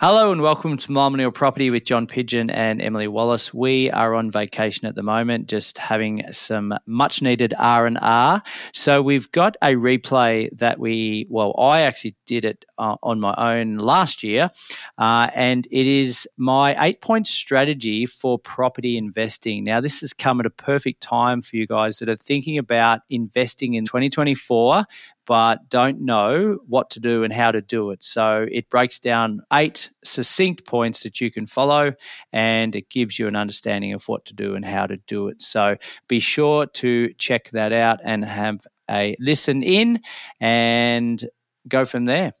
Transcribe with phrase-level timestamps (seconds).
[0.00, 3.52] Hello and welcome to Millennial Property with John Pidgeon and Emily Wallace.
[3.52, 8.40] We are on vacation at the moment, just having some much needed R and R.
[8.72, 13.34] So we've got a replay that we, well, I actually did it uh, on my
[13.36, 14.52] own last year,
[14.98, 19.64] uh, and it is my eight point strategy for property investing.
[19.64, 23.00] Now this has come at a perfect time for you guys that are thinking about
[23.10, 24.84] investing in 2024
[25.28, 28.02] but don't know what to do and how to do it.
[28.02, 31.92] So it breaks down eight succinct points that you can follow
[32.32, 35.42] and it gives you an understanding of what to do and how to do it.
[35.42, 35.76] So
[36.08, 40.00] be sure to check that out and have a listen in
[40.40, 41.22] and
[41.68, 42.32] go from there.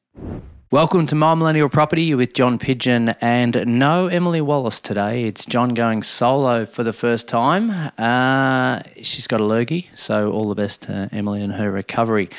[0.70, 5.24] Welcome to My Millennial Property with John Pidgeon and no Emily Wallace today.
[5.24, 7.70] It's John going solo for the first time.
[7.98, 12.30] Uh, she's got a lurgy, so all the best to Emily and her recovery.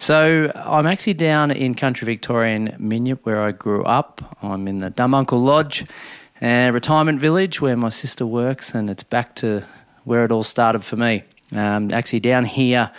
[0.00, 4.36] So I'm actually down in country Victorian Minyip where I grew up.
[4.42, 5.84] I'm in the Dunmunkle Lodge,
[6.40, 9.64] a retirement village where my sister works, and it's back to
[10.04, 11.24] where it all started for me.
[11.50, 12.92] Um, actually, down here,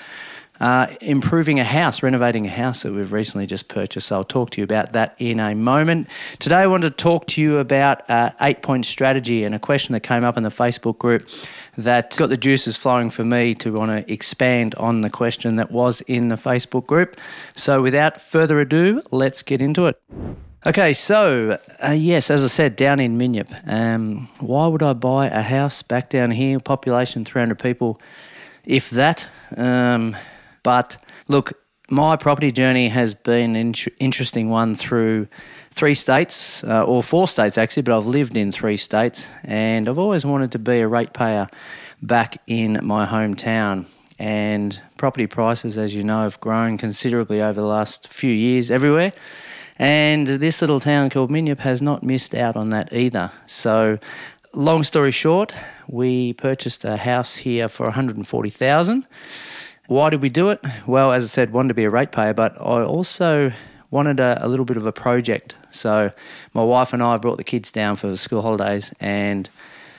[0.59, 4.11] uh, improving a house, renovating a house that we've recently just purchased.
[4.11, 6.07] I'll talk to you about that in a moment.
[6.39, 9.93] Today, I want to talk to you about uh, eight point strategy and a question
[9.93, 11.27] that came up in the Facebook group
[11.77, 15.71] that got the juices flowing for me to want to expand on the question that
[15.71, 17.17] was in the Facebook group.
[17.55, 19.99] So without further ado, let's get into it.
[20.65, 25.27] Okay, so uh, yes, as I said, down in Minyip, um, why would I buy
[25.27, 26.59] a house back down here?
[26.59, 27.97] Population 300 people,
[28.65, 29.29] if that.
[29.55, 30.17] Um,
[30.63, 30.97] but
[31.27, 31.53] look,
[31.91, 35.27] my property journey has been an interesting one through
[35.71, 39.97] three states, uh, or four states actually, but I've lived in three states, and I've
[39.97, 41.47] always wanted to be a ratepayer
[42.01, 43.85] back in my hometown.
[44.19, 49.11] And property prices, as you know, have grown considerably over the last few years everywhere.
[49.77, 53.31] And this little town called Minyip has not missed out on that either.
[53.47, 53.97] So,
[54.53, 55.55] long story short,
[55.87, 59.07] we purchased a house here for 140,000.
[59.89, 60.63] Why did we do it?
[60.85, 63.51] Well, as I said, wanted to be a ratepayer, but I also
[63.89, 65.55] wanted a, a, little bit of a project.
[65.71, 66.11] So
[66.53, 69.49] my wife and I brought the kids down for the school holidays and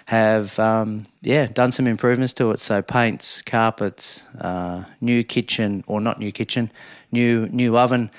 [0.07, 2.61] have um, yeah done some improvements to it.
[2.61, 6.71] So paints, carpets, uh, new kitchen or not new kitchen,
[7.11, 8.13] new new oven,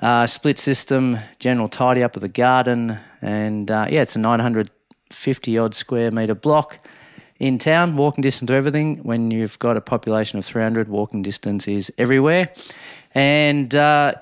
[0.00, 5.58] uh, split system, general tidy up of the garden, and uh, yeah, it's a 950
[5.58, 6.78] odd square meter block
[7.38, 7.96] in town.
[7.96, 8.98] Walking distance to everything.
[8.98, 12.50] When you've got a population of 300, walking distance is everywhere,
[13.14, 14.14] and uh,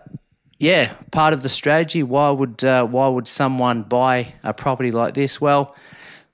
[0.58, 2.02] yeah, part of the strategy.
[2.02, 5.40] Why would uh, why would someone buy a property like this?
[5.40, 5.74] Well,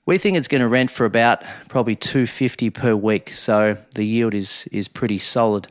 [0.05, 3.31] we think it's going to rent for about probably two fifty per week.
[3.31, 5.67] So the yield is is pretty solid.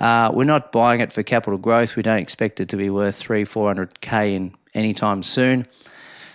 [0.00, 1.94] Uh, we're not buying it for capital growth.
[1.94, 5.66] We don't expect it to be worth three four hundred k in anytime soon.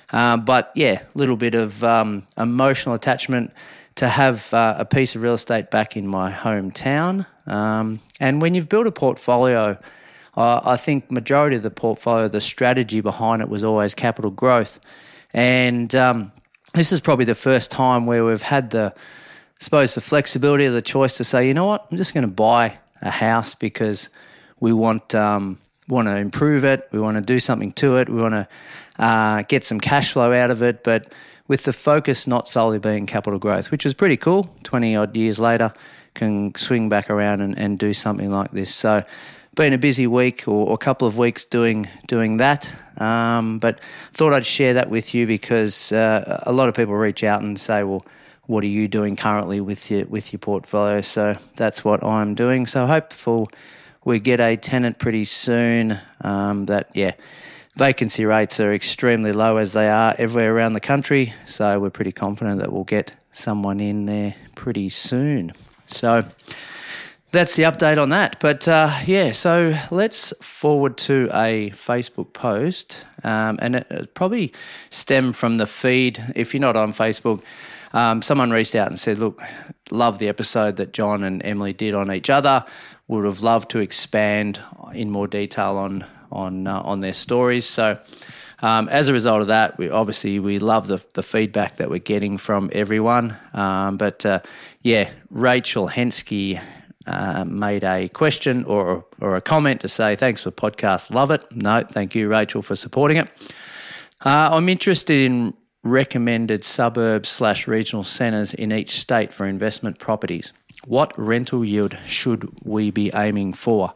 [0.10, 3.52] Uh, but yeah, a little bit of um, emotional attachment
[3.98, 7.26] to have uh, a piece of real estate back in my hometown.
[7.46, 9.78] Um, and when you've built a portfolio
[10.38, 14.80] uh, I think majority of the portfolio, the strategy behind it was always capital growth,
[15.34, 16.32] and um,
[16.76, 19.00] this is probably the first time where we've had the, I
[19.60, 22.32] suppose, the flexibility of the choice to say, you know what, I'm just going to
[22.32, 24.10] buy a house because
[24.60, 25.58] we want um,
[25.88, 28.48] want to improve it, we want to do something to it, we want to
[29.00, 31.12] uh, get some cash flow out of it, but
[31.48, 34.56] with the focus not solely being capital growth, which is pretty cool.
[34.64, 35.74] Twenty odd years later,
[36.14, 38.74] can swing back around and, and do something like this.
[38.74, 39.04] So
[39.58, 42.74] been a busy week or, a couple of weeks doing doing that.
[42.98, 43.80] Um, but
[44.14, 47.60] thought I'd share that with you because uh, a lot of people reach out and
[47.60, 48.06] say, "Well,
[48.46, 52.66] what are you doing currently with your with your portfolio?" So that's what I'm doing.
[52.66, 53.50] So hopeful
[54.06, 56.00] we get a tenant pretty soon.
[56.22, 57.14] Um, that yeah,
[57.78, 61.34] vacancy rates are extremely low as they are everywhere around the country.
[61.46, 65.54] So we're pretty confident that we'll get someone in there pretty soon.
[65.86, 66.26] So
[67.32, 68.40] that's the update on that.
[68.40, 74.54] But uh, yeah, so let's forward to a Facebook post, um, and it, probably
[74.90, 76.24] stemmed from the feed.
[76.36, 77.44] If you're not on Facebook,
[77.94, 79.42] um, someone reached out and said, "Look,
[79.92, 82.66] love the episode that John and Emily did on each other.
[83.08, 84.60] Would have loved to expand
[84.94, 87.66] in more detail on on uh, on their stories.
[87.66, 88.00] So.
[88.60, 92.00] Um, as a result of that, we obviously we love the, the feedback that we're
[92.00, 93.38] getting from everyone.
[93.54, 94.40] Um, but uh,
[94.82, 96.60] yeah, Rachel Hensky
[97.06, 101.46] uh, made a question or or a comment to say thanks for podcast, love it.
[101.52, 103.30] No, thank you, Rachel, for supporting it.
[104.26, 105.54] Uh, I'm interested in
[105.84, 110.52] recommended suburbs slash regional centres in each state for investment properties.
[110.86, 113.94] What rental yield should we be aiming for?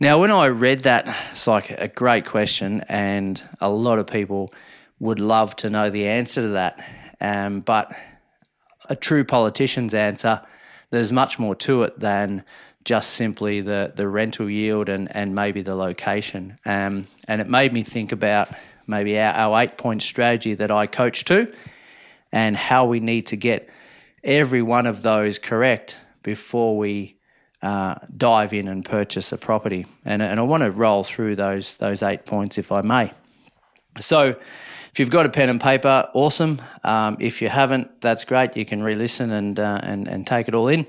[0.00, 4.54] Now, when I read that, it's like a great question, and a lot of people
[5.00, 6.88] would love to know the answer to that.
[7.20, 7.92] Um, but
[8.88, 10.40] a true politician's answer,
[10.90, 12.44] there's much more to it than
[12.84, 16.60] just simply the, the rental yield and, and maybe the location.
[16.64, 18.50] Um, and it made me think about
[18.86, 21.52] maybe our, our eight point strategy that I coach to,
[22.30, 23.68] and how we need to get
[24.22, 27.17] every one of those correct before we
[27.62, 29.86] uh, dive in and purchase a property.
[30.04, 33.12] And, and I want to roll through those those eight points if I may.
[34.00, 34.36] So,
[34.92, 36.60] if you've got a pen and paper, awesome.
[36.84, 38.56] Um, if you haven't, that's great.
[38.56, 40.86] You can re-listen and uh, and and take it all in.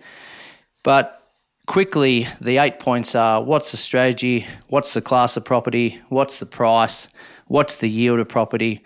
[0.83, 1.27] But
[1.65, 4.47] quickly, the eight points are: what's the strategy?
[4.67, 5.99] What's the class of property?
[6.09, 7.07] What's the price?
[7.49, 8.81] what's the yield of property,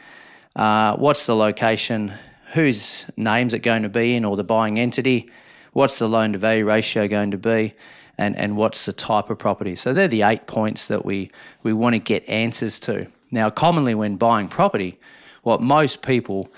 [0.55, 2.13] uh, what's the location,
[2.53, 5.29] whose name's it going to be in or the buying entity,
[5.73, 7.73] what's the loan to value ratio going to be,
[8.17, 9.75] and, and what's the type of property.
[9.75, 11.31] So they're the eight points that we,
[11.63, 13.07] we want to get answers to.
[13.31, 14.99] Now, commonly when buying property,
[15.41, 16.49] what most people,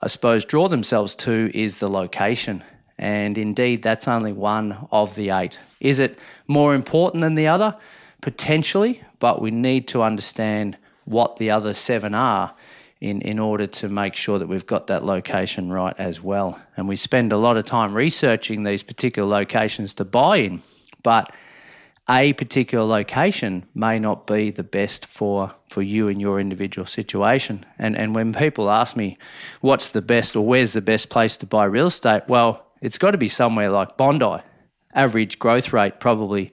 [0.00, 2.64] I suppose, draw themselves to is the location.
[2.98, 5.58] And indeed, that's only one of the eight.
[5.80, 7.76] Is it more important than the other?
[8.20, 12.54] Potentially, but we need to understand what the other seven are
[13.02, 16.62] in, in order to make sure that we've got that location right as well.
[16.76, 20.62] And we spend a lot of time researching these particular locations to buy in,
[21.02, 21.34] but
[22.08, 27.66] a particular location may not be the best for, for you and your individual situation.
[27.76, 29.18] And, and when people ask me
[29.60, 33.10] what's the best or where's the best place to buy real estate, well, it's got
[33.10, 34.44] to be somewhere like Bondi.
[34.94, 36.52] Average growth rate probably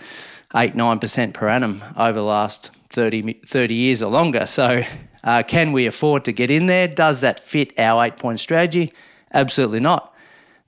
[0.55, 4.47] 8 9% per annum over the last 30, 30 years or longer.
[4.47, 4.81] So,
[5.23, 6.87] uh, can we afford to get in there?
[6.87, 8.93] Does that fit our eight point strategy?
[9.33, 10.13] Absolutely not.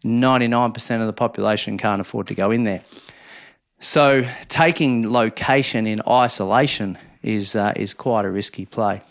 [0.04, 2.82] 99% of the population can't afford to go in there.
[3.80, 9.02] So, taking location in isolation is, uh, is quite a risky play.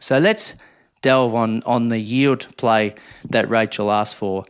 [0.00, 0.54] So, let's
[1.02, 2.94] delve on, on the yield play
[3.28, 4.44] that Rachel asked for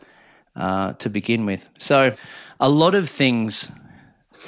[0.55, 1.69] uh, to begin with.
[1.77, 2.15] So,
[2.59, 3.69] a lot of things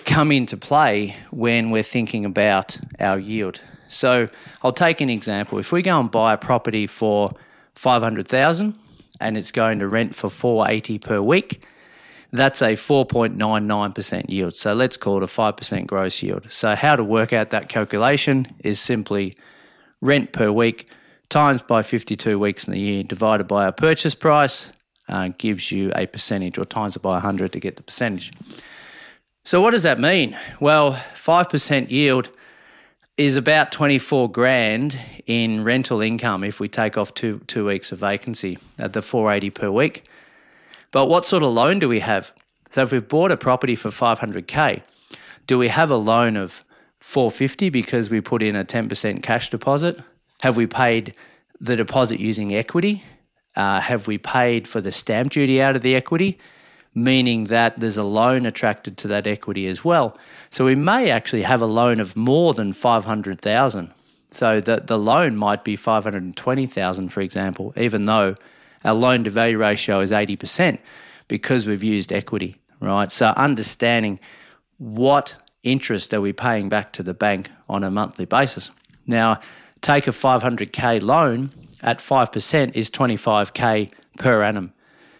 [0.06, 3.62] come into play when we're thinking about our yield.
[3.88, 4.28] So
[4.64, 5.60] I'll take an example.
[5.60, 7.32] If we go and buy a property for
[7.76, 8.74] 500,000
[9.20, 11.66] and it's going to rent for 480 per week,
[12.32, 14.56] that's a 4.99% yield.
[14.56, 16.46] So let's call it a 5% gross yield.
[16.50, 19.36] So how to work out that calculation is simply
[20.02, 20.90] rent per week
[21.30, 24.72] times by 52 weeks in the year divided by our purchase price
[25.10, 28.32] uh, gives you a percentage or times it by 100 to get the percentage.
[29.44, 30.38] So, what does that mean?
[30.60, 32.30] Well, 5% yield
[33.18, 37.98] is about 24 grand in rental income if we take off two, two weeks of
[37.98, 40.04] vacancy at the 480 per week.
[40.92, 42.32] But what sort of loan do we have?
[42.70, 44.84] So, if we've bought a property for 500k,
[45.48, 46.64] do we have a loan of
[47.00, 50.00] 450 because we put in a 10% cash deposit?
[50.42, 51.16] Have we paid
[51.60, 53.04] the deposit using equity?
[53.56, 56.38] Uh, have we paid for the stamp duty out of the equity?
[56.98, 60.18] Meaning that there's a loan attracted to that equity as well.
[60.50, 63.94] So we may actually have a loan of more than 500,000.
[64.32, 68.34] So the, the loan might be 520,000, for example, even though
[68.84, 70.80] our loan to value ratio is 80%
[71.28, 73.12] because we've used equity, right?
[73.12, 74.20] So understanding
[74.80, 78.72] what interest are we paying back to the bank on a monthly basis.
[79.06, 79.40] Now,
[79.82, 81.52] take a 500k loan
[81.84, 84.74] at 5% is 25k per annum.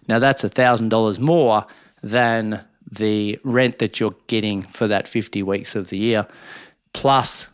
[0.08, 1.66] Now, that's $1,000 more
[2.02, 6.26] than the rent that you're getting for that 50 weeks of the year,
[6.94, 7.50] plus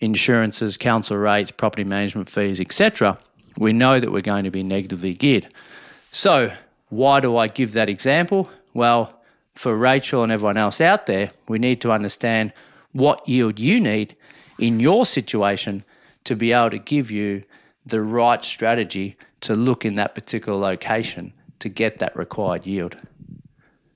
[0.00, 3.18] insurances, council rates, property management fees, etc.
[3.58, 5.52] We know that we're going to be negatively geared.
[6.10, 6.52] So,
[6.88, 8.50] why do I give that example?
[8.72, 9.20] Well,
[9.54, 12.52] for Rachel and everyone else out there, we need to understand
[12.92, 14.16] what yield you need
[14.58, 15.84] in your situation
[16.24, 17.42] to be able to give you
[17.84, 22.96] the right strategy to look in that particular location to get that required yield.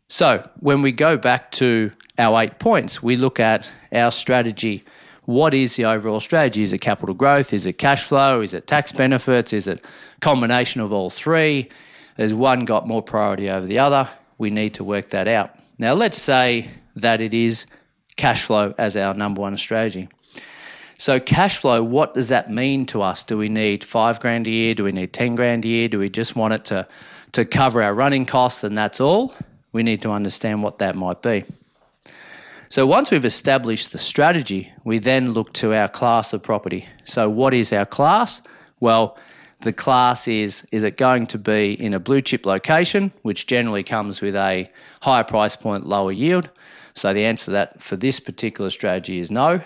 [0.08, 4.84] So, when we go back to our eight points, we look at our strategy.
[5.24, 6.62] What is the overall strategy?
[6.62, 7.52] Is it capital growth?
[7.52, 8.40] Is it cash flow?
[8.40, 9.52] Is it tax benefits?
[9.52, 9.84] Is it
[10.20, 11.70] combination of all three?
[12.16, 14.08] Has one got more priority over the other?
[14.38, 15.58] We need to work that out.
[15.78, 17.66] Now, let's say that it is
[18.16, 20.08] cash flow as our number one strategy.
[20.96, 23.24] So, cash flow, what does that mean to us?
[23.24, 24.74] Do we need five grand a year?
[24.74, 25.88] Do we need 10 grand a year?
[25.88, 26.86] Do we just want it to,
[27.34, 29.34] to cover our running costs and that's all?
[29.72, 31.44] We need to understand what that might be.
[32.68, 36.88] So, once we've established the strategy, we then look to our class of property.
[37.04, 38.40] So, what is our class?
[38.80, 39.18] Well,
[39.60, 43.82] the class is is it going to be in a blue chip location, which generally
[43.82, 44.66] comes with a
[45.02, 46.50] higher price point, lower yield?
[46.94, 49.60] So, the answer to that for this particular strategy is no.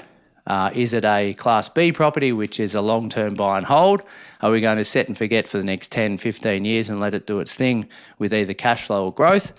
[0.49, 4.03] Uh, is it a Class B property, which is a long term buy and hold?
[4.41, 7.15] Are we going to set and forget for the next 10, 15 years and let
[7.15, 7.87] it do its thing
[8.19, 9.53] with either cash flow or growth?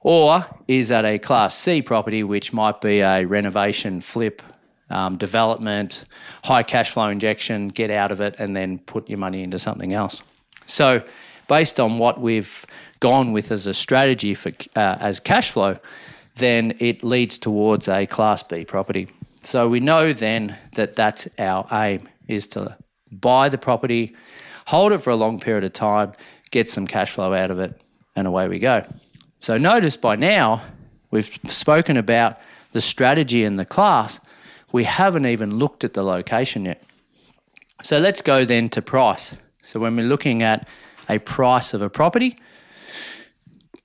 [0.00, 4.40] Or is that a Class C property, which might be a renovation, flip,
[4.88, 6.04] um, development,
[6.44, 9.92] high cash flow injection, get out of it, and then put your money into something
[9.92, 10.22] else?
[10.64, 11.02] So,
[11.46, 12.64] based on what we've
[13.00, 15.76] gone with as a strategy for uh, as cash flow,
[16.36, 19.08] then it leads towards a Class B property.
[19.46, 22.76] So we know then that that's our aim is to
[23.12, 24.16] buy the property,
[24.66, 26.14] hold it for a long period of time,
[26.50, 27.80] get some cash flow out of it,
[28.16, 28.84] and away we go.
[29.38, 30.64] So notice by now
[31.12, 32.40] we've spoken about
[32.72, 34.18] the strategy and the class.
[34.72, 36.82] We haven't even looked at the location yet.
[37.84, 39.36] So let's go then to price.
[39.62, 40.66] So when we're looking at
[41.08, 42.36] a price of a property,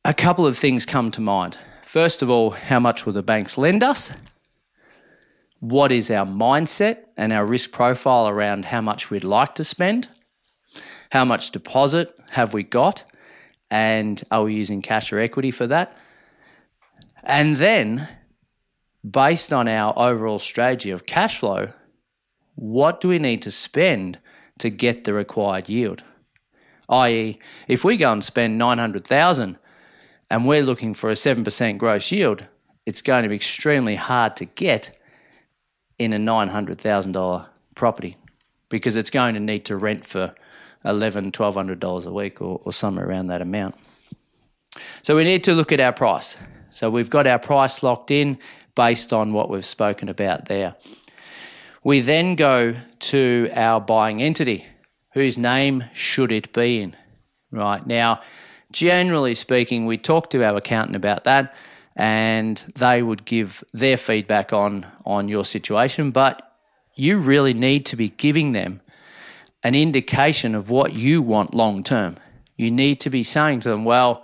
[0.03, 1.59] a couple of things come to mind.
[1.83, 4.11] First of all, how much will the banks lend us?
[5.61, 10.09] What is our mindset and our risk profile around how much we'd like to spend,
[11.11, 13.03] how much deposit have we got,
[13.69, 15.95] and are we using cash or equity for that?
[17.23, 18.07] And then,
[19.07, 21.71] based on our overall strategy of cash flow,
[22.55, 24.17] what do we need to spend
[24.57, 26.03] to get the required yield?
[26.89, 29.57] i.e., if we go and spend 900,000
[30.31, 32.47] and we're looking for a 7% gross yield,
[32.85, 34.97] it's going to be extremely hard to get
[36.03, 38.17] in a $900,000 property
[38.69, 40.33] because it's going to need to rent for
[40.83, 43.75] $1,100, $1,200 a week or, or somewhere around that amount.
[45.03, 46.37] So we need to look at our price.
[46.71, 48.39] So we've got our price locked in
[48.73, 50.75] based on what we've spoken about there.
[51.83, 54.65] We then go to our buying entity.
[55.13, 56.95] Whose name should it be in?
[57.51, 58.21] Right now,
[58.71, 61.53] generally speaking, we talk to our accountant about that
[62.01, 66.57] and they would give their feedback on on your situation but
[66.95, 68.81] you really need to be giving them
[69.61, 72.17] an indication of what you want long term.
[72.57, 74.23] You need to be saying to them well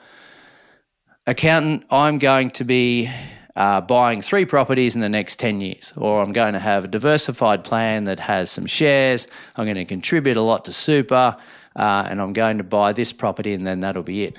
[1.27, 3.09] accountant i'm going to be
[3.55, 6.87] uh, buying three properties in the next 10 years or i'm going to have a
[6.87, 9.27] diversified plan that has some shares.
[9.55, 11.37] I'm going to contribute a lot to super
[11.75, 14.35] uh, and i'm going to buy this property and then that'll be it.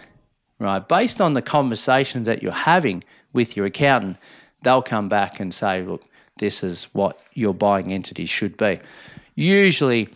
[0.60, 0.88] Right?
[0.88, 4.16] Based on the conversations that you're having with your accountant,
[4.62, 6.04] they'll come back and say, look,
[6.38, 8.80] this is what your buying entity should be.
[9.34, 10.08] Usually,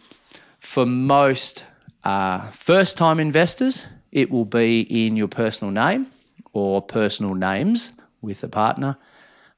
[0.61, 1.65] for most
[2.05, 6.07] uh, first time investors, it will be in your personal name
[6.53, 8.97] or personal names with a partner.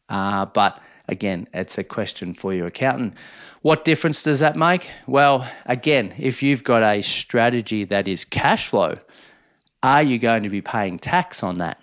[0.08, 3.14] Uh, but again, it's a question for your accountant.
[3.62, 4.90] What difference does that make?
[5.06, 8.96] Well, again, if you've got a strategy that is cash flow,
[9.82, 11.78] are you going to be paying tax on that?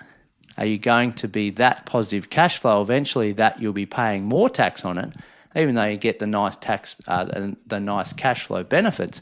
[0.62, 4.48] Are you going to be that positive cash flow eventually that you'll be paying more
[4.48, 5.12] tax on it,
[5.56, 9.22] even though you get the nice tax, uh, the, the nice cash flow benefits?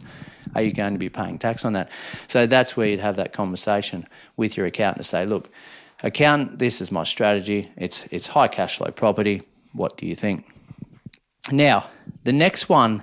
[0.53, 1.91] Are you going to be paying tax on that?
[2.27, 4.05] So that's where you'd have that conversation
[4.35, 5.49] with your accountant to say, look,
[6.03, 7.71] accountant, this is my strategy.
[7.77, 9.43] It's it's high cash flow property.
[9.71, 10.45] What do you think?
[11.53, 11.87] Now,
[12.25, 13.01] the next one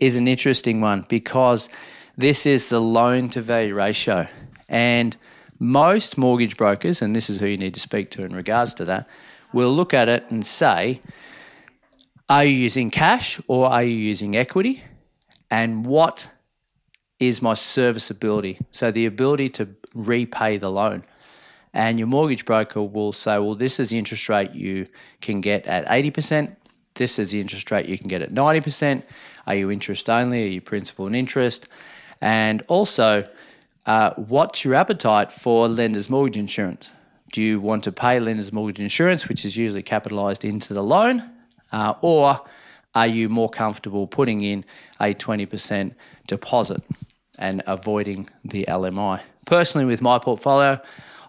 [0.00, 1.68] is an interesting one because
[2.16, 4.26] this is the loan to value ratio.
[4.68, 5.16] And
[5.60, 8.84] most mortgage brokers, and this is who you need to speak to in regards to
[8.86, 9.08] that,
[9.52, 11.00] will look at it and say,
[12.28, 14.82] are you using cash or are you using equity?
[15.50, 16.30] And what
[17.18, 18.58] is my serviceability?
[18.70, 21.04] So the ability to repay the loan.
[21.74, 24.86] And your mortgage broker will say, well, this is the interest rate you
[25.20, 26.56] can get at 80%.
[26.94, 29.04] This is the interest rate you can get at 90%.
[29.46, 30.44] Are you interest only?
[30.44, 31.68] Are you principal and interest?
[32.20, 33.28] And also,
[33.90, 36.92] uh, what's your appetite for lender's mortgage insurance?
[37.32, 41.28] Do you want to pay lender's mortgage insurance, which is usually capitalised into the loan,
[41.72, 42.38] uh, or
[42.94, 44.64] are you more comfortable putting in
[45.00, 45.96] a 20%
[46.28, 46.84] deposit
[47.36, 49.22] and avoiding the LMI?
[49.44, 50.80] Personally, with my portfolio,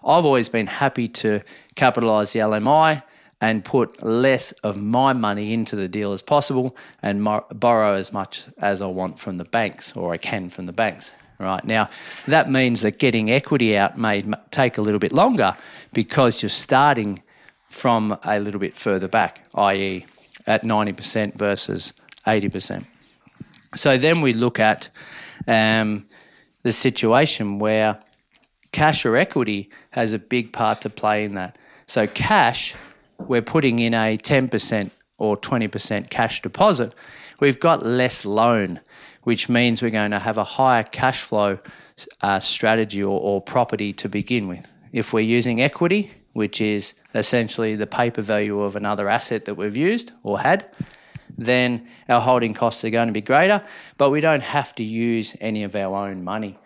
[0.04, 1.40] I've always been happy to
[1.74, 3.02] capitalise the LMI
[3.40, 8.44] and put less of my money into the deal as possible and borrow as much
[8.58, 11.10] as I want from the banks or I can from the banks
[11.42, 11.64] right?
[11.64, 11.90] Now,
[12.26, 15.56] that means that getting equity out may take a little bit longer
[15.92, 17.22] because you're starting
[17.68, 20.06] from a little bit further back, i.e.,
[20.46, 21.92] at 90% versus
[22.26, 22.84] 80%.
[23.74, 24.90] So then we look at
[25.46, 26.06] um,
[26.62, 28.00] the situation where
[28.72, 31.58] cash or equity has a big part to play in that.
[31.86, 32.74] So, cash,
[33.18, 36.94] we're putting in a 10% or 20% cash deposit.
[37.40, 38.80] We've got less loan,
[39.22, 41.58] which means we're going to have a higher cash flow
[42.20, 44.68] uh, strategy or, or property to begin with.
[44.92, 49.76] If we're using equity, which is essentially the paper value of another asset that we've
[49.76, 50.66] used or had,
[51.36, 53.64] then our holding costs are going to be greater,
[53.96, 56.58] but we don't have to use any of our own money.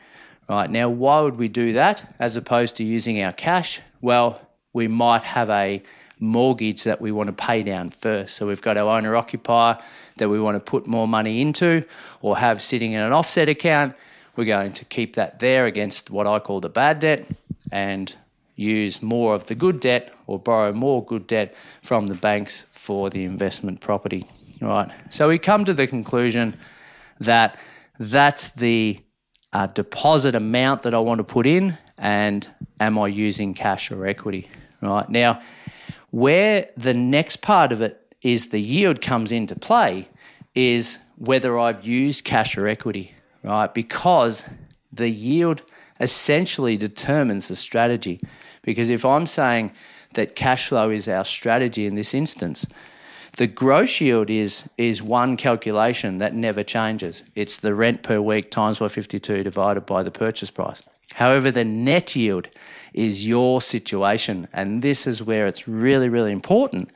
[0.49, 3.81] Right now, why would we do that as opposed to using our cash?
[4.01, 4.41] Well,
[4.73, 5.83] we might have a
[6.19, 8.37] mortgage that we want to pay down first.
[8.37, 9.79] So we've got our owner occupier
[10.17, 11.85] that we want to put more money into
[12.23, 13.95] or have sitting in an offset account.
[14.35, 17.27] We're going to keep that there against what I call the bad debt
[17.71, 18.15] and
[18.55, 23.11] use more of the good debt or borrow more good debt from the banks for
[23.11, 24.25] the investment property.
[24.61, 24.91] Right.
[25.11, 26.57] So we come to the conclusion
[27.21, 27.59] that
[27.99, 29.01] that's the
[29.53, 32.49] uh, deposit amount that I want to put in, and
[32.81, 34.49] am I using cash or equity?
[34.83, 35.41] Right now,
[36.17, 40.09] where the next part of it is the yield comes into play
[40.55, 43.75] is whether I've used cash or equity, right?
[43.75, 44.47] Because
[44.91, 45.61] the yield
[46.01, 48.19] essentially determines the strategy.
[48.63, 49.73] Because if I'm saying
[50.15, 52.67] that cash flow is our strategy in this instance,
[53.37, 57.23] the gross yield is is one calculation that never changes.
[57.35, 60.83] It's the rent per week times by 52 divided by the purchase price.
[61.15, 62.49] However, the net yield
[62.93, 66.91] is your situation, and this is where it's really really important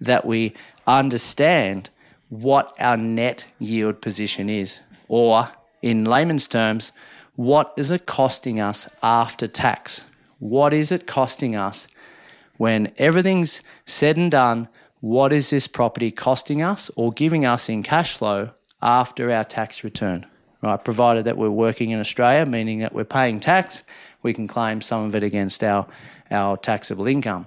[0.00, 0.54] that we
[0.86, 1.90] understand
[2.28, 5.50] what our net yield position is, or
[5.82, 6.92] in layman's terms,
[7.36, 10.04] what is it costing us after tax?
[10.38, 11.86] What is it costing us
[12.56, 14.68] when everything's said and done?
[15.02, 19.82] What is this property costing us or giving us in cash flow after our tax
[19.82, 20.24] return?
[20.62, 23.82] Right, provided that we're working in Australia, meaning that we're paying tax,
[24.22, 25.88] we can claim some of it against our,
[26.30, 27.46] our taxable income.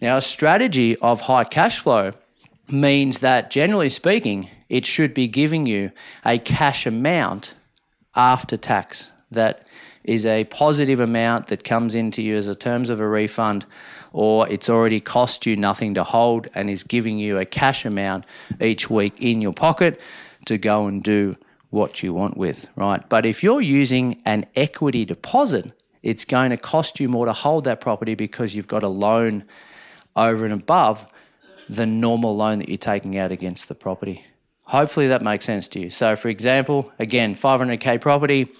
[0.00, 2.12] Now, a strategy of high cash flow
[2.70, 5.92] means that generally speaking, it should be giving you
[6.24, 7.52] a cash amount
[8.16, 9.68] after tax that
[10.04, 13.66] is a positive amount that comes into you as a terms of a refund
[14.12, 18.24] or it's already cost you nothing to hold and is giving you a cash amount
[18.60, 20.00] each week in your pocket
[20.46, 21.36] to go and do
[21.70, 23.08] what you want with, right?
[23.08, 25.72] But if you're using an equity deposit,
[26.02, 29.44] it's going to cost you more to hold that property because you've got a loan
[30.14, 31.06] over and above
[31.68, 34.24] the normal loan that you're taking out against the property.
[34.64, 35.90] Hopefully that makes sense to you.
[35.90, 38.52] So, for example, again, 500k property,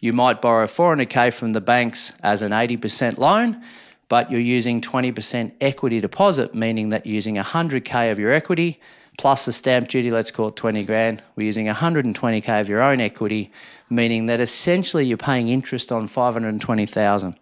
[0.00, 3.62] you might borrow 400k from the banks as an 80% loan
[4.08, 8.80] but you're using 20% equity deposit, meaning that you're using 100K of your equity
[9.16, 11.22] plus the stamp duty, let's call it 20 grand.
[11.36, 13.52] We're using 120K of your own equity,
[13.88, 17.38] meaning that essentially you're paying interest on 520,000.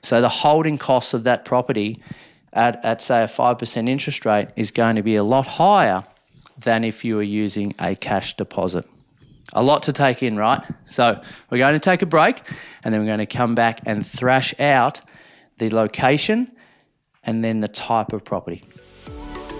[0.00, 2.00] So the holding cost of that property
[2.52, 6.02] at, at say a 5% interest rate is going to be a lot higher
[6.56, 8.86] than if you were using a cash deposit.
[9.54, 10.62] A lot to take in, right?
[10.84, 12.42] So we're going to take a break
[12.84, 15.00] and then we're going to come back and thrash out
[15.58, 16.50] the location,
[17.24, 18.62] and then the type of property.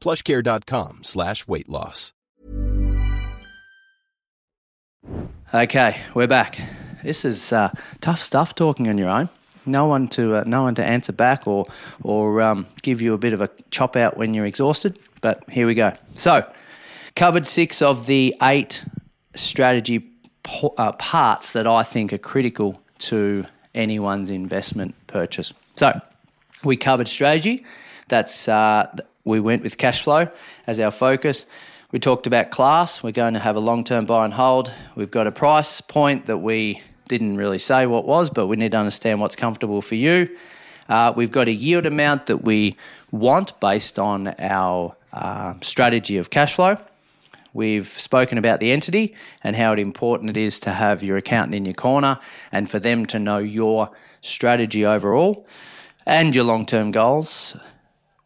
[0.00, 2.12] plushcare.com slash weight loss.
[5.54, 6.58] Okay, we're back.
[7.02, 9.28] This is uh, tough stuff talking on your own.
[9.64, 11.66] No one to uh, no one to answer back or
[12.02, 14.98] or um, give you a bit of a chop out when you're exhausted.
[15.20, 15.92] But here we go.
[16.14, 16.50] So,
[17.16, 18.84] covered six of the eight
[19.34, 20.06] strategy
[20.42, 25.52] po- uh, parts that I think are critical to anyone's investment purchase.
[25.76, 26.00] So,
[26.64, 27.64] we covered strategy.
[28.08, 28.94] That's uh,
[29.28, 30.28] we went with cash flow
[30.66, 31.46] as our focus.
[31.92, 33.02] We talked about class.
[33.02, 34.72] We're going to have a long term buy and hold.
[34.96, 38.72] We've got a price point that we didn't really say what was, but we need
[38.72, 40.36] to understand what's comfortable for you.
[40.88, 42.76] Uh, we've got a yield amount that we
[43.10, 46.76] want based on our uh, strategy of cash flow.
[47.54, 51.64] We've spoken about the entity and how important it is to have your accountant in
[51.64, 52.18] your corner
[52.52, 55.46] and for them to know your strategy overall
[56.06, 57.56] and your long term goals.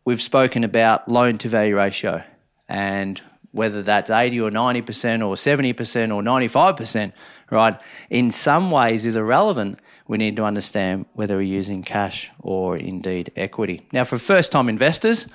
[0.04, 2.24] We've spoken about loan to value ratio
[2.68, 7.12] and whether that's 80 or 90% or 70% or 95%,
[7.50, 7.78] right,
[8.10, 9.78] in some ways is irrelevant.
[10.08, 13.86] We need to understand whether we're using cash or indeed equity.
[13.92, 15.28] Now, for first time investors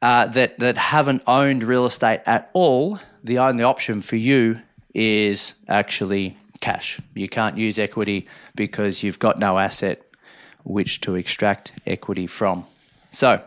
[0.00, 4.62] uh, that, that haven't owned real estate at all, the only option for you
[4.94, 7.00] is actually cash.
[7.14, 10.00] You can't use equity because you've got no asset
[10.62, 12.64] which to extract equity from.
[13.10, 13.42] So,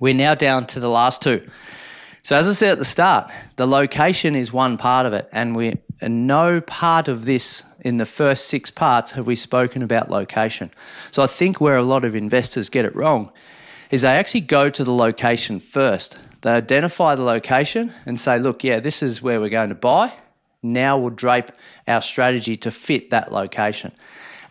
[0.00, 1.46] we're now down to the last two.
[2.22, 5.54] So as I said at the start, the location is one part of it, and
[5.54, 10.10] we and no part of this in the first six parts have we spoken about
[10.10, 10.70] location.
[11.10, 13.30] So I think where a lot of investors get it wrong
[13.90, 16.18] is they actually go to the location first.
[16.40, 20.12] They identify the location and say, look, yeah, this is where we're going to buy.
[20.62, 21.52] Now we'll drape
[21.86, 23.92] our strategy to fit that location.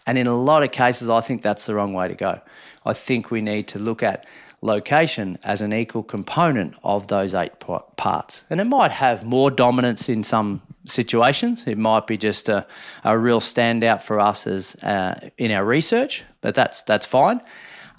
[0.06, 2.40] And in a lot of cases, I think that's the wrong way to go.
[2.86, 4.26] I think we need to look at
[4.64, 7.52] location as an equal component of those eight
[7.98, 8.46] parts.
[8.50, 11.68] And it might have more dominance in some situations.
[11.68, 12.66] It might be just a,
[13.04, 17.42] a real standout for us as uh, in our research, but that's that's fine.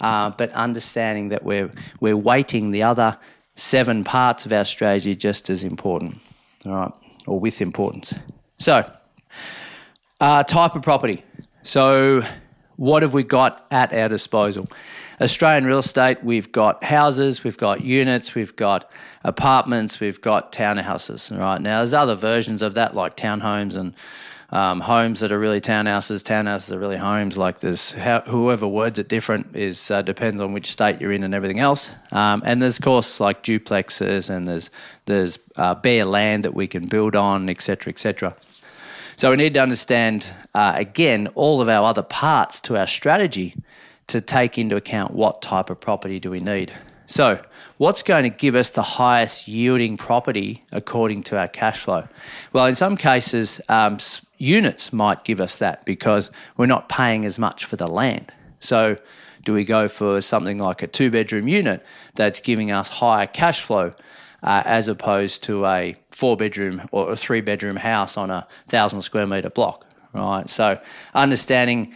[0.01, 3.17] Uh, but understanding that we're we're weighting the other
[3.53, 6.17] seven parts of our strategy just as important,
[6.65, 6.91] all right,
[7.27, 8.13] or with importance.
[8.57, 8.89] So,
[10.19, 11.23] uh, type of property.
[11.61, 12.23] So,
[12.75, 14.67] what have we got at our disposal?
[15.21, 18.91] Australian real estate, we've got houses, we've got units, we've got
[19.23, 21.37] apartments, we've got townhouses.
[21.37, 23.95] Right now, there's other versions of that, like townhomes and
[24.51, 26.21] um, homes that are really townhouses.
[26.23, 27.37] Townhouses are really homes.
[27.37, 31.33] Like how, whoever words it different is uh, depends on which state you're in and
[31.33, 31.93] everything else.
[32.11, 34.69] Um, and there's of course like duplexes and there's
[35.05, 38.35] there's uh, bare land that we can build on, etc., etc.
[39.17, 43.55] So we need to understand uh, again all of our other parts to our strategy
[44.07, 46.73] to take into account what type of property do we need.
[47.07, 47.43] So,
[47.77, 52.07] what's going to give us the highest yielding property according to our cash flow?
[52.51, 53.99] Well, in some cases, um,
[54.37, 58.31] units might give us that because we're not paying as much for the land.
[58.59, 58.97] So,
[59.43, 63.61] do we go for something like a two bedroom unit that's giving us higher cash
[63.61, 63.91] flow
[64.41, 69.03] uh, as opposed to a four bedroom or a three bedroom house on a thousand
[69.03, 70.49] square meter block, right?
[70.49, 70.79] So,
[71.13, 71.93] understanding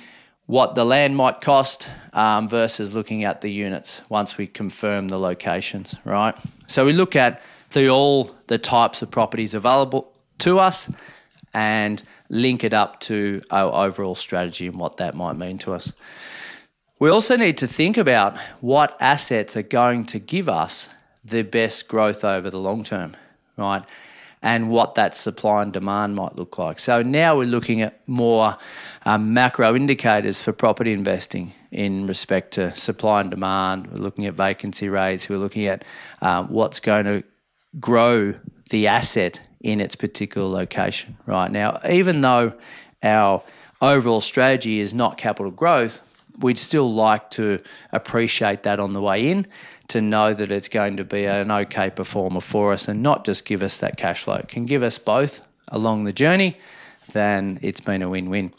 [0.49, 5.19] what the land might cost um, versus looking at the units once we confirm the
[5.19, 6.35] locations, right?
[6.65, 10.91] So we look at the, all the types of properties available to us
[11.53, 15.93] and link it up to our overall strategy and what that might mean to us.
[16.97, 20.89] We also need to think about what assets are going to give us
[21.23, 23.15] the best growth over the long term,
[23.55, 23.83] right?
[24.41, 26.79] And what that supply and demand might look like.
[26.79, 28.57] So now we're looking at more
[29.05, 33.87] um, macro indicators for property investing in respect to supply and demand.
[33.87, 35.27] We're looking at vacancy rates.
[35.27, 35.83] We're looking at
[36.21, 37.23] uh, what's going to
[37.79, 38.33] grow
[38.69, 41.17] the asset in its particular location.
[41.25, 42.53] Right now, even though
[43.03, 43.43] our
[43.81, 46.01] overall strategy is not capital growth,
[46.39, 47.59] we'd still like to
[47.91, 49.47] appreciate that on the way in
[49.89, 53.45] to know that it's going to be an okay performer for us and not just
[53.45, 54.35] give us that cash flow.
[54.35, 56.57] It can give us both along the journey,
[57.11, 58.53] then it's been a win win.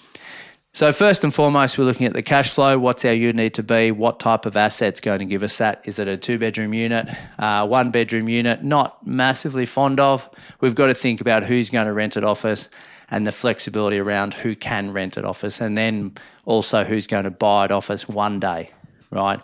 [0.73, 2.79] So, first and foremost, we're looking at the cash flow.
[2.79, 3.91] What's our unit need to be?
[3.91, 5.83] What type of asset's going to give us that?
[5.85, 7.09] Is it a two bedroom unit,
[7.41, 8.63] uh, one bedroom unit?
[8.63, 10.31] Not massively fond of.
[10.61, 12.69] We've got to think about who's going to rent it off us
[13.11, 16.13] and the flexibility around who can rent it office and then
[16.45, 18.71] also who's going to buy it office one day,
[19.11, 19.41] right?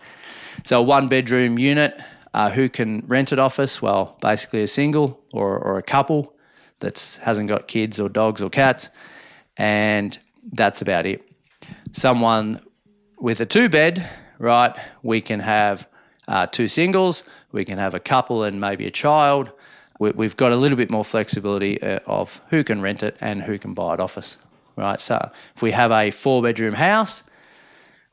[0.64, 2.00] So, a one bedroom unit,
[2.32, 3.82] uh, who can rent it office?
[3.82, 6.34] Well, basically a single or, or a couple
[6.80, 8.90] that hasn't got kids or dogs or cats,
[9.56, 10.18] and
[10.52, 11.22] that's about it.
[11.92, 12.60] Someone
[13.18, 14.76] with a two bed, right?
[15.02, 15.88] We can have
[16.28, 19.52] uh, two singles, we can have a couple and maybe a child.
[19.98, 23.42] We, we've got a little bit more flexibility uh, of who can rent it and
[23.42, 24.36] who can buy it off us,
[24.76, 25.00] right?
[25.00, 27.22] So if we have a four bedroom house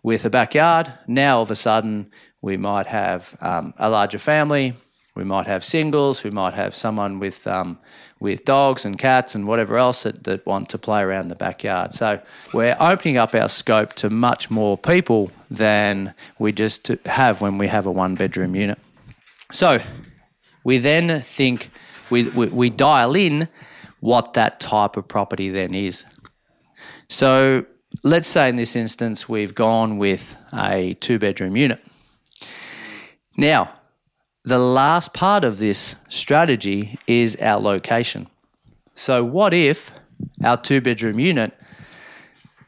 [0.01, 4.73] with a backyard, now all of a sudden we might have um, a larger family,
[5.15, 7.77] we might have singles, we might have someone with um,
[8.19, 11.93] with dogs and cats and whatever else that, that want to play around the backyard.
[11.93, 12.21] So
[12.53, 17.67] we're opening up our scope to much more people than we just have when we
[17.67, 18.79] have a one bedroom unit.
[19.51, 19.79] So
[20.63, 21.69] we then think
[22.09, 23.47] we, we, we dial in
[23.99, 26.05] what that type of property then is.
[27.09, 27.65] So
[28.03, 31.83] let's say in this instance we've gone with a two bedroom unit.
[33.37, 33.73] Now,
[34.45, 38.27] the last part of this strategy is our location.
[38.93, 39.91] So, what if
[40.43, 41.57] our two bedroom unit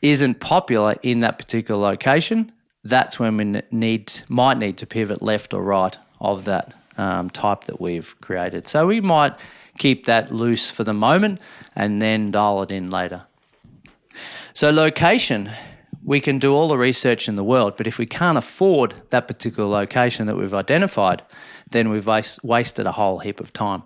[0.01, 2.51] isn't popular in that particular location?
[2.83, 7.65] That's when we need might need to pivot left or right of that um, type
[7.65, 8.67] that we've created.
[8.67, 9.33] So we might
[9.77, 11.39] keep that loose for the moment
[11.75, 13.23] and then dial it in later.
[14.53, 15.49] So location,
[16.03, 19.27] we can do all the research in the world, but if we can't afford that
[19.27, 21.23] particular location that we've identified,
[21.71, 22.07] then we've
[22.43, 23.83] wasted a whole heap of time.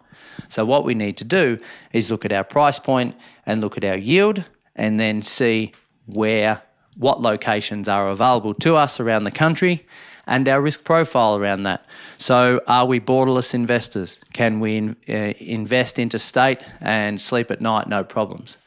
[0.49, 1.59] So, what we need to do
[1.93, 4.45] is look at our price point and look at our yield
[4.75, 5.73] and then see
[6.05, 6.61] where,
[6.97, 9.85] what locations are available to us around the country
[10.29, 11.83] and our risk profile around that.
[12.17, 14.19] So, are we borderless investors?
[14.31, 18.57] Can we in, uh, invest interstate and sleep at night, no problems?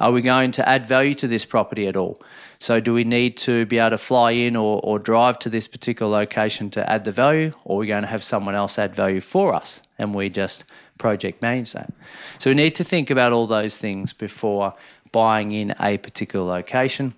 [0.00, 2.20] Are we going to add value to this property at all?
[2.58, 5.68] So, do we need to be able to fly in or, or drive to this
[5.68, 8.94] particular location to add the value, or are we going to have someone else add
[8.94, 10.64] value for us and we just
[10.98, 11.92] project manage that?
[12.40, 14.74] So, we need to think about all those things before
[15.12, 17.14] buying in a particular location.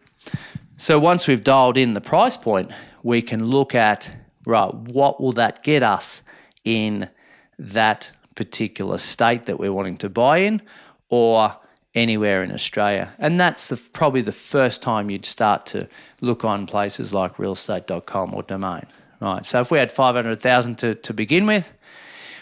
[0.77, 4.11] So, once we've dialed in the price point, we can look at
[4.45, 6.23] right, what will that get us
[6.65, 7.09] in
[7.59, 10.61] that particular state that we're wanting to buy in,
[11.09, 11.57] or
[11.95, 13.13] anywhere in Australia.
[13.19, 15.89] And that's the, probably the first time you'd start to
[16.21, 18.87] look on places like realestate.com or Domain.
[19.21, 19.47] Right.
[19.47, 21.73] So if we had 500,000 to, to begin with,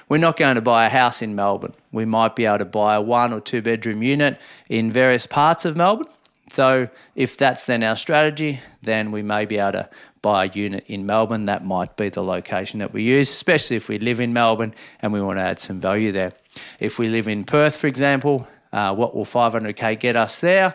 [0.08, 1.74] we're not going to buy a house in Melbourne.
[1.92, 5.64] We might be able to buy a one or two bedroom unit in various parts
[5.64, 6.08] of Melbourne.
[6.52, 9.88] So if that's then our strategy, then we may be able to
[10.20, 11.46] buy a unit in Melbourne.
[11.46, 15.14] That might be the location that we use, especially if we live in Melbourne and
[15.14, 16.34] we want to add some value there.
[16.78, 20.74] If we live in Perth, for example, uh, what will 500k get us there?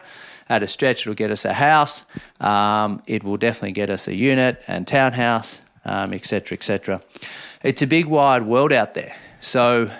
[0.49, 2.05] At a stretch, it'll get us a house.
[2.39, 6.13] Um, it will definitely get us a unit and townhouse, etc., um,
[6.53, 7.01] etc.
[7.63, 9.15] Et it's a big wide world out there.
[9.41, 9.91] So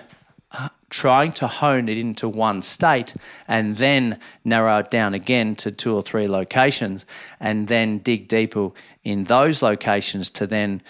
[0.90, 3.14] trying to hone it into one state
[3.46, 7.04] and then narrow it down again to two or three locations
[7.40, 8.70] and then dig deeper
[9.04, 10.80] in those locations to then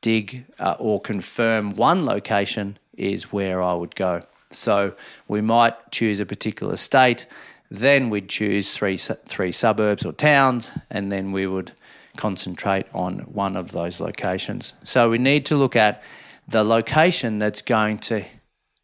[0.00, 4.22] dig uh, or confirm one location is where I would go.
[4.50, 4.94] So
[5.26, 7.26] we might choose a particular state,
[7.70, 11.72] then we'd choose three three suburbs or towns, and then we would
[12.16, 14.72] concentrate on one of those locations.
[14.84, 16.02] So we need to look at
[16.48, 18.24] the location that's going to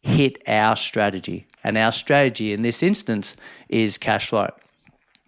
[0.05, 1.47] hit our strategy.
[1.63, 3.35] And our strategy in this instance
[3.69, 4.49] is cash flow.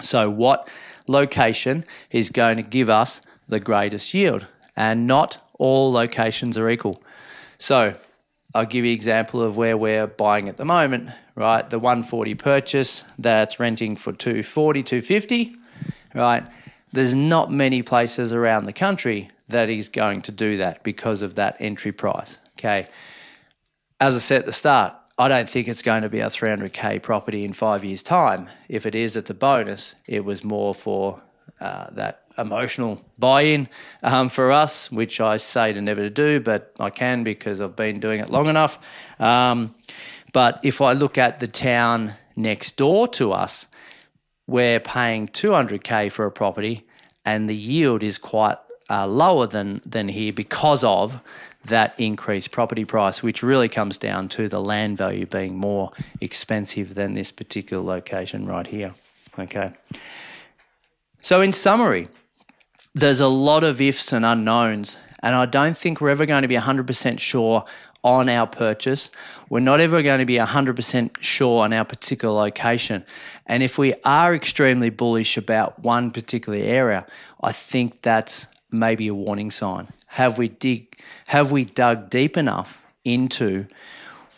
[0.02, 0.70] So, what
[1.08, 4.46] location is going to give us the greatest yield?
[4.76, 7.02] And not all locations are equal.
[7.58, 7.96] So,
[8.54, 11.68] I'll give you an example of where we're buying at the moment, right?
[11.68, 15.56] The 140 purchase that's renting for 240, 250,
[16.13, 16.44] right?
[16.94, 21.34] There's not many places around the country that is going to do that because of
[21.36, 22.38] that entry price.
[22.58, 22.88] Okay.
[24.00, 27.02] As I said at the start, I don't think it's going to be a 300k
[27.02, 28.48] property in five years' time.
[28.70, 29.96] If it is, it's a bonus.
[30.06, 31.24] It was more for
[31.60, 33.68] uh, that emotional buy-in
[34.04, 37.76] um, for us, which I say to never to do, but I can because I've
[37.76, 38.78] been doing it long enough.
[39.20, 39.74] Um,
[40.32, 43.66] but if I look at the town next door to us,
[44.46, 46.86] we're paying 200k for a property,
[47.26, 48.58] and the yield is quite
[48.90, 51.20] uh, lower than than here because of
[51.67, 56.95] that increased property price, which really comes down to the land value being more expensive
[56.95, 58.93] than this particular location right here.
[59.38, 59.71] Okay.
[61.21, 62.08] So, in summary,
[62.93, 66.47] there's a lot of ifs and unknowns, and I don't think we're ever going to
[66.47, 67.65] be 100% sure
[68.03, 69.12] on our purchase.
[69.49, 73.06] We're not ever going to be 100% sure on our particular location.
[73.45, 77.06] And if we are extremely bullish about one particular area,
[77.43, 79.89] I think that's maybe a warning sign.
[80.08, 83.67] Have we dig have we dug deep enough into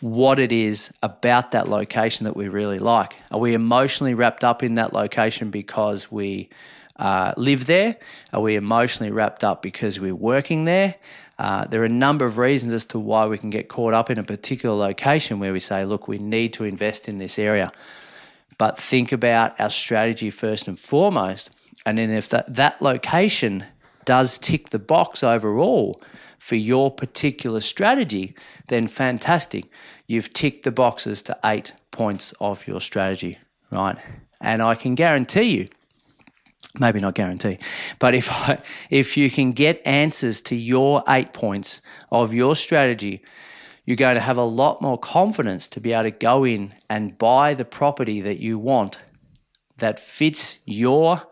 [0.00, 3.16] what it is about that location that we really like?
[3.30, 6.48] Are we emotionally wrapped up in that location because we
[6.96, 7.96] uh, live there?
[8.32, 10.96] Are we emotionally wrapped up because we're working there?
[11.38, 14.10] Uh, there are a number of reasons as to why we can get caught up
[14.10, 17.72] in a particular location where we say, look, we need to invest in this area.
[18.58, 21.48] But think about our strategy first and foremost.
[21.86, 23.64] And then if that, that location
[24.10, 26.02] does tick the box overall
[26.36, 28.34] for your particular strategy,
[28.66, 29.66] then fantastic.
[30.08, 33.38] You've ticked the boxes to eight points of your strategy,
[33.70, 33.96] right?
[34.40, 35.68] And I can guarantee you,
[36.80, 37.60] maybe not guarantee,
[38.00, 38.58] but if I,
[38.90, 43.22] if you can get answers to your eight points of your strategy,
[43.84, 47.16] you're going to have a lot more confidence to be able to go in and
[47.16, 48.98] buy the property that you want
[49.76, 51.22] that fits your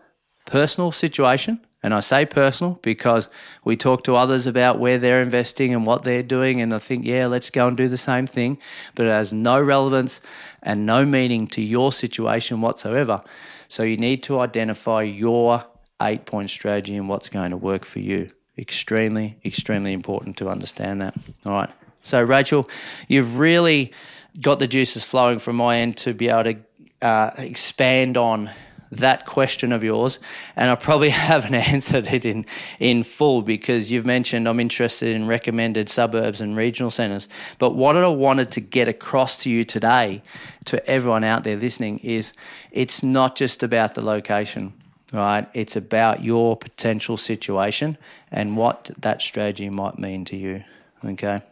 [0.46, 1.58] personal situation.
[1.82, 3.28] And I say personal because
[3.64, 6.60] we talk to others about where they're investing and what they're doing.
[6.60, 8.58] And I think, yeah, let's go and do the same thing.
[8.96, 10.20] But it has no relevance
[10.62, 13.22] and no meaning to your situation whatsoever.
[13.68, 15.64] So you need to identify your
[16.02, 18.28] eight point strategy and what's going to work for you.
[18.56, 21.14] Extremely, extremely important to understand that.
[21.46, 21.70] All right.
[22.02, 22.68] So, Rachel,
[23.06, 23.92] you've really
[24.40, 28.50] got the juices flowing from my end to be able to uh, expand on
[28.90, 30.18] that question of yours,
[30.56, 32.46] and I probably haven't answered it in,
[32.78, 37.28] in full because you've mentioned I'm interested in recommended suburbs and regional centres.
[37.58, 40.22] But what I wanted to get across to you today,
[40.66, 42.32] to everyone out there listening, is
[42.70, 44.72] it's not just about the location,
[45.12, 45.48] right?
[45.54, 47.98] It's about your potential situation
[48.30, 50.64] and what that strategy might mean to you,
[51.04, 51.42] okay?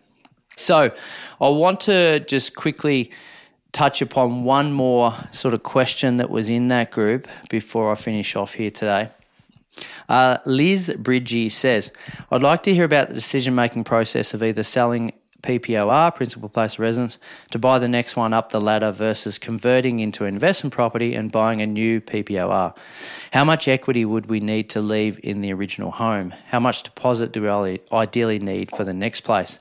[0.57, 0.90] So
[1.40, 3.11] I want to just quickly
[3.72, 8.35] touch upon one more sort of question that was in that group before I finish
[8.37, 9.11] off here today.
[10.09, 11.92] Uh, Liz Bridgie says,
[12.31, 16.74] I'd like to hear about the decision making process of either selling PPOR, principal place
[16.74, 17.18] of residence,
[17.50, 21.61] to buy the next one up the ladder versus converting into investment property and buying
[21.62, 22.76] a new PPOR.
[23.33, 26.35] How much equity would we need to leave in the original home?
[26.46, 29.61] How much deposit do we ideally need for the next place?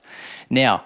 [0.49, 0.83] Now,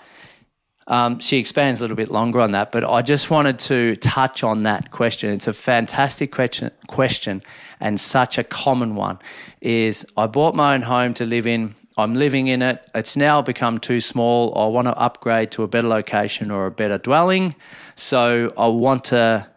[0.89, 4.43] um, she expands a little bit longer on that, but I just wanted to touch
[4.43, 5.29] on that question.
[5.31, 7.41] It's a fantastic question, question
[7.79, 9.19] and such a common one.
[9.61, 11.75] Is I bought my own home to live in.
[11.95, 12.81] I'm living in it.
[12.95, 14.57] It's now become too small.
[14.57, 17.55] I want to upgrade to a better location or a better dwelling.
[17.95, 19.47] So I want to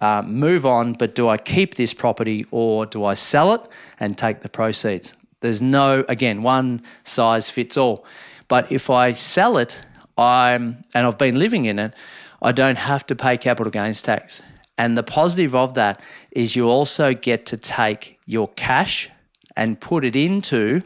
[0.00, 3.60] uh, move on, but do I keep this property or do I sell it
[4.00, 5.14] and take the proceeds?
[5.40, 8.06] There's no, again, one size fits all.
[8.46, 9.82] But if I sell it
[10.18, 11.94] I'm and I've been living in it,
[12.42, 14.42] I don't have to pay capital gains tax.
[14.76, 16.00] And the positive of that
[16.30, 19.10] is you also get to take your cash
[19.56, 20.82] and put it into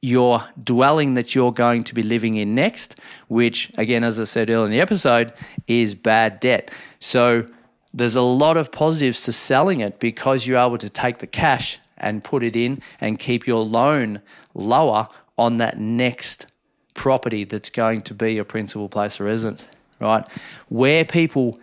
[0.00, 2.96] your dwelling that you're going to be living in next,
[3.28, 5.32] which, again, as I said earlier in the episode,
[5.66, 6.70] is bad debt.
[6.98, 7.46] So
[7.94, 11.78] there's a lot of positives to selling it because you're able to take the cash
[11.98, 14.20] and put it in and keep your loan
[14.54, 16.46] lower on that next
[16.94, 19.66] property that's going to be your principal place of residence,
[20.00, 20.26] right?
[20.68, 21.58] Where people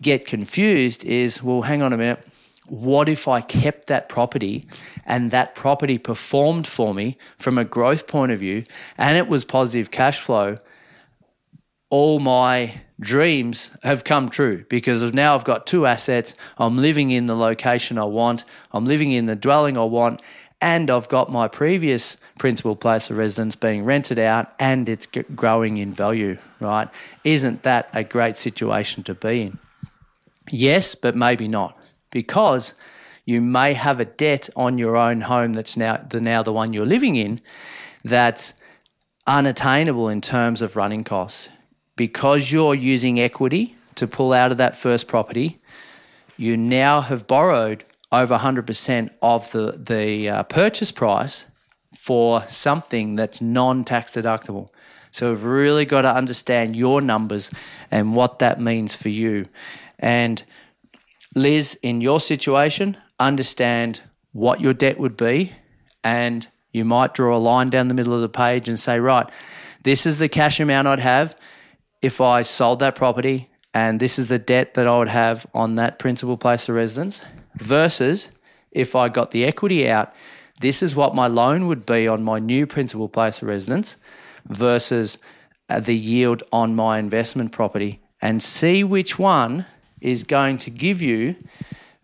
[0.00, 2.26] get confused is, well, hang on a minute.
[2.66, 4.66] What if I kept that property
[5.04, 8.64] and that property performed for me from a growth point of view
[8.96, 10.58] and it was positive cash flow?
[11.90, 16.34] All my dreams have come true because of now I've got two assets.
[16.56, 20.22] I'm living in the location I want, I'm living in the dwelling I want,
[20.60, 25.76] and I've got my previous principal place of residence being rented out and it's growing
[25.76, 26.88] in value, right?
[27.22, 29.58] Isn't that a great situation to be in?
[30.50, 31.78] Yes, but maybe not
[32.10, 32.74] because
[33.26, 36.72] you may have a debt on your own home that's now the now the one
[36.72, 37.40] you're living in
[38.04, 38.54] that's
[39.26, 41.48] unattainable in terms of running costs
[41.96, 45.60] because you're using equity to pull out of that first property
[46.36, 47.84] you now have borrowed
[48.22, 51.46] over 100% of the, the uh, purchase price
[51.96, 54.68] for something that's non tax deductible.
[55.10, 57.50] So we've really got to understand your numbers
[57.90, 59.46] and what that means for you.
[59.98, 60.42] And
[61.34, 65.52] Liz, in your situation, understand what your debt would be,
[66.02, 69.26] and you might draw a line down the middle of the page and say, right,
[69.84, 71.36] this is the cash amount I'd have
[72.02, 75.76] if I sold that property, and this is the debt that I would have on
[75.76, 77.24] that principal place of residence
[77.56, 78.30] versus
[78.70, 80.12] if I got the equity out,
[80.60, 83.96] this is what my loan would be on my new principal place of residence
[84.46, 85.18] versus
[85.68, 89.66] uh, the yield on my investment property and see which one
[90.00, 91.36] is going to give you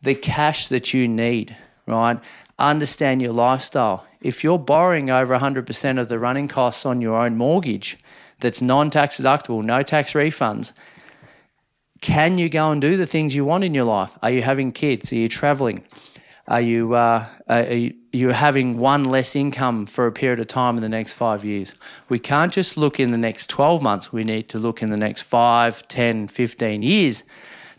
[0.03, 2.18] the cash that you need, right?
[2.59, 4.07] Understand your lifestyle.
[4.20, 7.98] If you're borrowing over 100% of the running costs on your own mortgage
[8.40, 10.72] that's non tax deductible, no tax refunds,
[12.01, 14.18] can you go and do the things you want in your life?
[14.22, 15.12] Are you having kids?
[15.12, 15.84] Are you traveling?
[16.51, 20.74] are you, uh, are you you're having one less income for a period of time
[20.74, 21.74] in the next five years.
[22.09, 24.12] We can't just look in the next 12 months.
[24.12, 27.22] We need to look in the next 5, 10, 15 years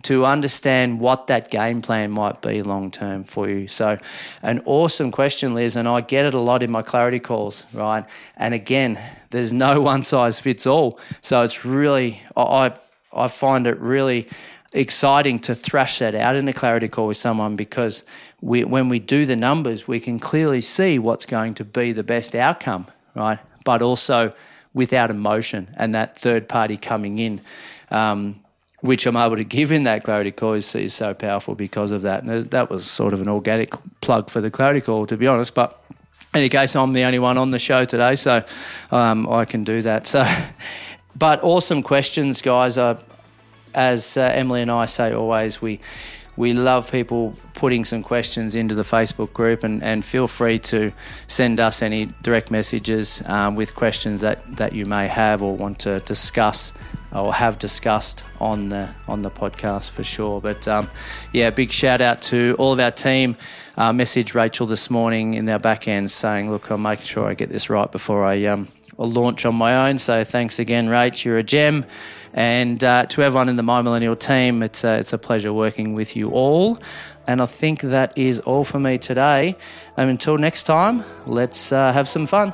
[0.03, 3.67] to understand what that game plan might be long term for you.
[3.67, 3.97] So,
[4.41, 8.05] an awesome question, Liz, and I get it a lot in my clarity calls, right?
[8.37, 8.97] And again,
[9.31, 10.97] there's no one size fits all.
[11.19, 12.71] So, it's really, I,
[13.13, 14.27] I find it really
[14.73, 18.05] exciting to thrash that out in a clarity call with someone because
[18.39, 22.03] we, when we do the numbers, we can clearly see what's going to be the
[22.03, 23.39] best outcome, right?
[23.65, 24.33] But also
[24.73, 27.41] without emotion and that third party coming in.
[27.89, 28.41] Um,
[28.81, 32.01] which I'm able to give in that clarity call is, is so powerful because of
[32.01, 32.23] that.
[32.23, 35.53] And that was sort of an organic plug for the clarity call, to be honest.
[35.53, 35.79] But
[36.33, 38.43] in any case, I'm the only one on the show today, so
[38.89, 40.07] um, I can do that.
[40.07, 40.25] So,
[41.15, 42.77] but awesome questions, guys.
[42.77, 42.99] Uh,
[43.73, 45.79] as uh, Emily and I say always, we
[46.37, 50.91] we love people putting some questions into the Facebook group, and, and feel free to
[51.27, 55.77] send us any direct messages um, with questions that, that you may have or want
[55.79, 56.73] to discuss
[57.13, 60.39] or have discussed on the on the podcast for sure.
[60.39, 60.89] But um,
[61.33, 63.35] yeah, big shout out to all of our team.
[63.77, 67.33] Uh, message Rachel this morning in our back end saying, "Look, I'm making sure I
[67.33, 68.67] get this right before I um,
[69.05, 71.23] launch on my own." So thanks again, Rach.
[71.23, 71.85] You're a gem.
[72.33, 75.93] And uh, to everyone in the My Millennial team, it's a, it's a pleasure working
[75.93, 76.79] with you all.
[77.27, 79.57] And I think that is all for me today.
[79.97, 82.53] And until next time, let's uh, have some fun.